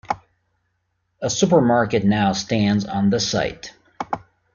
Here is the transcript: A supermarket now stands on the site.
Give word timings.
A 1.21 1.29
supermarket 1.29 2.03
now 2.03 2.33
stands 2.33 2.85
on 2.85 3.11
the 3.11 3.19
site. 3.19 3.75